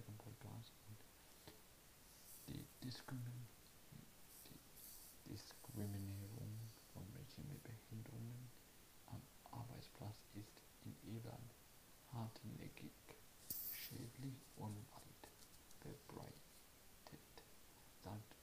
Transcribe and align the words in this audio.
Dragon 0.00 0.16
Ball 0.16 0.34
Gas 0.40 0.72
und 0.88 1.04
die, 2.48 2.66
Diskrimin 2.82 3.46
die 4.46 5.30
Diskriminierung 5.30 6.56
von 6.94 7.04
Menschen 7.12 7.46
mit 7.48 7.62
Behinderungen 7.62 8.50
am 9.06 9.20
Arbeitsplatz 9.50 10.16
ist 10.32 10.62
in 10.86 10.96
Irland 11.14 11.52
hartnäckig, 12.14 12.92
schädlich 13.72 14.40
und 14.56 14.74
weit 14.90 15.28
verbreitet, 15.80 17.44
sagt 18.02 18.36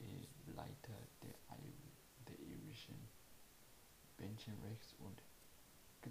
der 0.00 0.54
Leiter 0.54 0.96
der, 1.22 1.34
der 2.26 2.38
irischen 2.38 3.06
Menschenrechts- 4.18 4.94
und 4.98 5.20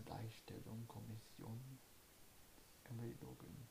Gleichstellungskommission 0.06 1.80
Emily 2.84 3.16
Logan. 3.22 3.69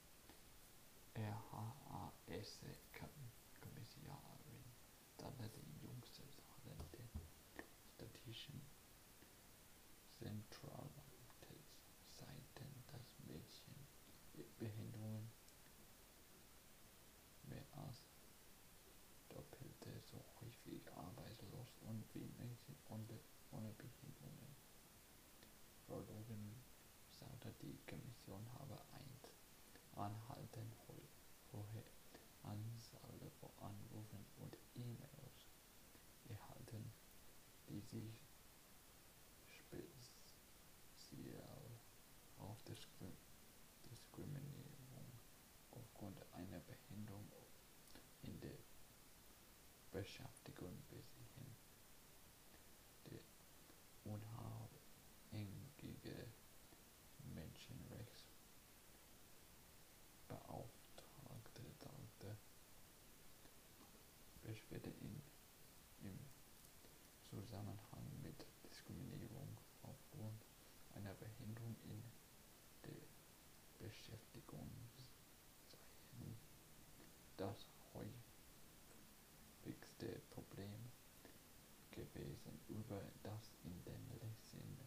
Über 82.89 83.03
das 83.23 83.53
in 83.65 83.85
den 83.85 84.09
letzten 84.19 84.79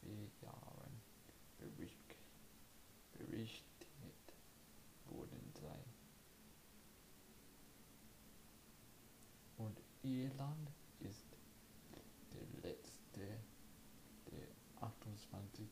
vier 0.00 0.28
Jahren 0.42 1.02
berichtet 3.18 3.64
worden 5.06 5.52
sei. 5.60 5.84
Und 9.56 9.80
Irland 10.02 10.70
ist 11.00 11.26
der 12.32 12.46
letzte 12.62 13.40
der 14.30 14.46
28 14.80 15.66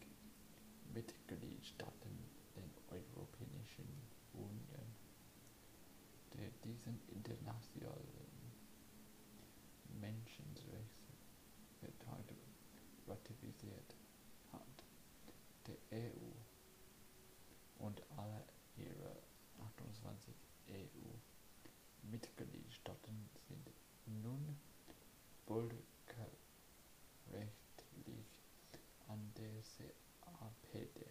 Mitgliedstaaten 0.93 2.19
der 2.57 2.69
Europäischen 2.89 3.89
Union, 4.33 4.95
der 6.35 6.51
diesen 6.65 7.01
internationalen 7.09 8.31
Menschenrechtsvertrag 10.01 10.70
völkerrechtlich 25.51 26.31
an 29.09 29.33
der 29.37 29.51
CAPD 30.23 31.07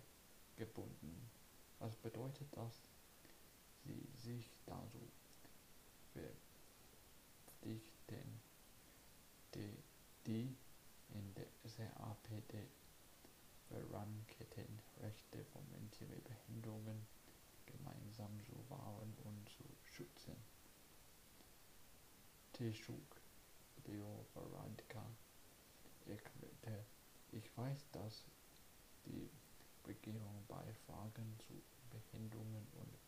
gebunden, 0.56 1.30
was 1.80 1.94
bedeutet, 1.98 2.48
dass 2.56 2.74
sie 3.84 4.08
sich 4.16 4.50
dazu 4.66 5.12
verpflichten, 7.60 8.40
die, 9.56 9.78
die 10.26 10.56
in 11.10 11.34
der 11.34 11.48
CAPD 11.64 12.66
verankerten 13.68 14.80
Rechte 15.02 15.44
von 15.52 15.70
Menschen 15.72 16.10
mit 16.10 16.24
Behinderungen 16.24 17.06
gemeinsam 17.66 18.40
zu 18.46 18.56
wahren 18.70 19.14
und 19.26 19.50
zu 19.50 19.66
schützen. 19.94 20.38
Taoiseach 22.54 23.19
Leo 23.86 24.26
Varadkar 24.34 25.12
erklärte, 26.06 26.86
ich 27.32 27.58
weiß, 27.58 27.86
dass 27.92 28.24
die 29.06 29.30
Regierung 29.88 30.44
bei 30.48 30.74
Fragen 30.86 31.36
zu 31.40 31.62
Behinderungen 31.90 32.68
und 32.74 33.06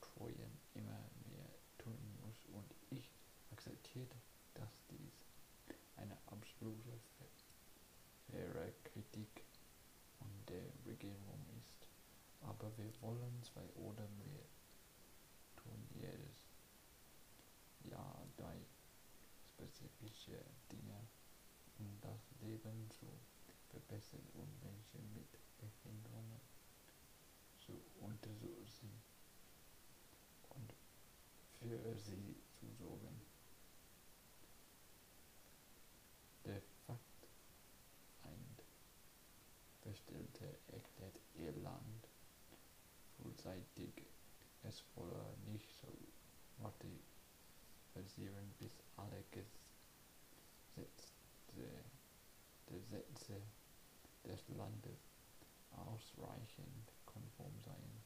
Betreuen 0.00 0.58
immer 0.74 1.04
mehr 1.30 1.48
tun 1.78 1.98
muss 2.24 2.44
und 2.52 2.74
ich 2.90 3.10
akzeptiere, 3.50 4.16
dass 4.54 4.70
dies 4.90 5.24
eine 5.96 6.16
absolute 6.26 6.98
faire 8.30 8.72
Kritik 8.84 9.44
an 10.20 10.32
der 10.48 10.64
Regierung 10.86 11.44
ist. 11.58 11.88
Aber 12.40 12.76
wir 12.78 12.90
wollen 13.02 13.42
zwei 13.42 13.66
oder 13.74 14.08
mehr 14.08 14.44
tun 15.56 15.86
jedes 15.94 16.48
Jahr 17.84 18.26
drei 18.36 18.58
spezifische 19.62 20.44
Dinge, 20.70 20.98
um 21.78 21.86
das 22.00 22.20
Leben 22.40 22.90
zu 22.90 23.06
verbessern 23.70 24.26
und 24.34 24.62
Menschen 24.62 25.14
mit 25.14 25.38
Behinderungen 25.58 26.40
zu 27.64 27.72
unterstützen 28.00 28.90
und 30.50 30.74
für 31.60 31.96
sie 31.96 32.34
zu 32.58 32.66
sorgen. 32.78 33.20
Der 36.44 36.60
Fakt 36.86 37.28
einbestellte 39.84 40.58
erklärt 40.72 41.20
Irland 41.34 42.08
frühzeitig, 43.16 43.92
es 44.64 44.84
wolle 44.96 45.36
nicht 45.46 45.70
so 45.80 45.86
ratifizieren, 47.94 48.52
bis 48.58 48.72
ausreichend 56.42 56.92
konform 57.04 57.52
seien. 57.60 58.02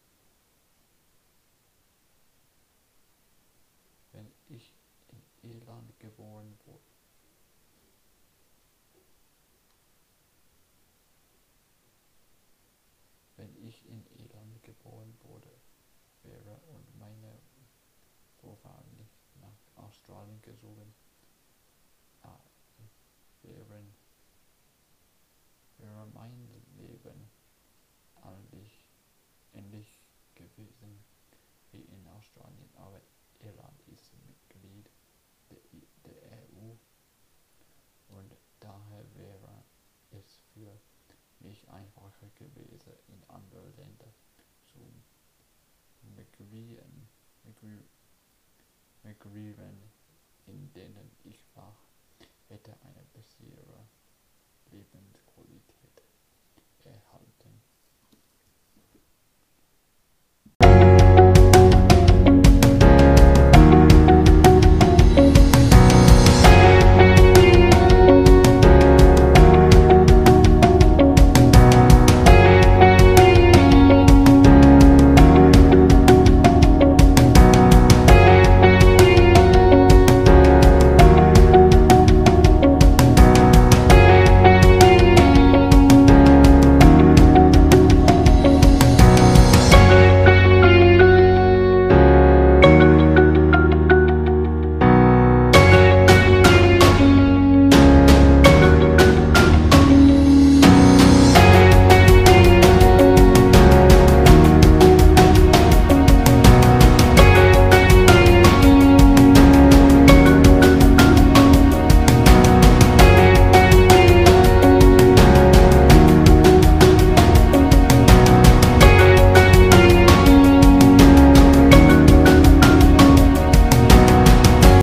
Wenn 4.13 4.31
ich 4.49 4.75
in 5.09 5.51
Irland 5.51 5.99
geboren 5.99 6.59
wurde, 6.65 6.81
wenn 13.37 13.55
ich 13.67 13.87
in 13.87 14.05
Irland 14.19 14.63
geboren 14.63 15.15
wurde, 15.23 15.51
wäre 16.23 16.61
und 16.69 16.99
meine 16.99 17.39
Vorfahren 18.41 18.97
nicht 18.97 19.19
nach 19.41 19.85
Australien 19.85 20.41
gezogen 20.43 20.95
Agree 46.57 46.79
McGreevan 47.45 47.47
agree 47.47 47.85
agreement 49.05 49.77
in 50.49 50.71
Denon 50.75 51.11
Islam. 51.25 51.86